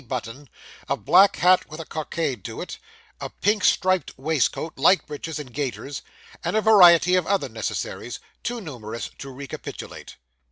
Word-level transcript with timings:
button, 0.07 0.49
a 0.89 0.97
black 0.97 1.35
hat 1.35 1.69
with 1.69 1.79
a 1.79 1.85
cockade 1.85 2.43
to 2.43 2.59
it, 2.59 2.79
a 3.19 3.29
pink 3.29 3.63
striped 3.63 4.17
waistcoat, 4.17 4.75
light 4.75 5.05
breeches 5.05 5.37
and 5.37 5.53
gaiters, 5.53 6.01
and 6.43 6.55
a 6.55 6.61
variety 6.61 7.13
of 7.13 7.27
other 7.27 7.47
necessaries, 7.47 8.17
too 8.41 8.59
numerous 8.59 9.11
to 9.19 9.29
recapitulate. 9.29 10.15